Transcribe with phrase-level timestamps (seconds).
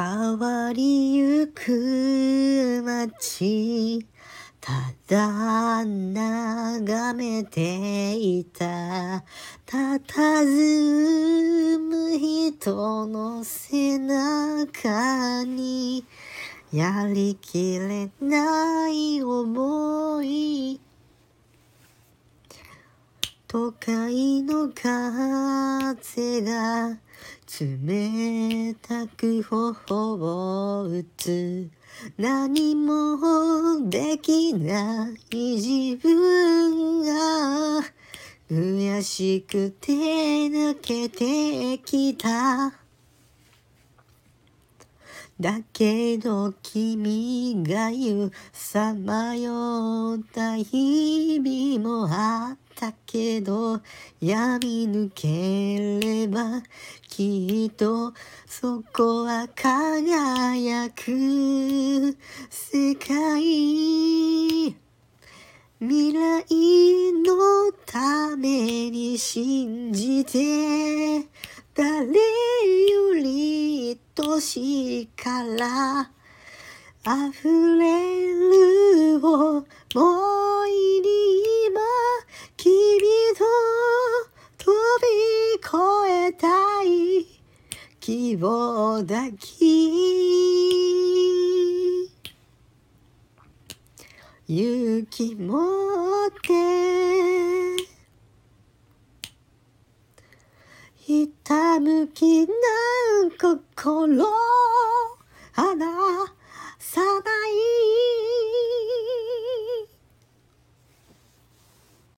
[0.00, 4.06] 変わりゆく街
[4.60, 4.72] た
[5.08, 9.24] だ眺めていた
[9.66, 16.04] たたずむ人の背中に
[16.72, 20.80] やりきれない思い。
[23.48, 26.98] 都会の風が
[27.48, 31.70] 冷たく頬を打つ。
[32.18, 37.82] 何もできない自分が
[38.50, 42.74] 悔しくて泣けてきた。
[45.40, 52.67] だけど君が言うさまよった日々もあった
[53.06, 53.80] けど
[54.20, 56.62] 闇抜ければ
[57.08, 58.12] きっと
[58.46, 62.16] そこは輝く
[62.50, 64.76] 世界。
[65.80, 66.44] 未来
[67.22, 71.28] のために信じて
[71.72, 76.10] 誰より愛しいから
[77.04, 79.64] 溢れる想
[80.24, 80.27] い
[88.08, 89.68] 希望だき。
[94.48, 97.76] 勇気持って。
[100.96, 102.54] ひたむきな
[103.38, 104.24] 心。
[105.56, 105.87] あな